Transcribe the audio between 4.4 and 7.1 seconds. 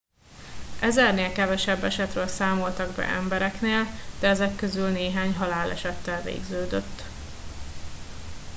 közül néhány halálesettel végződött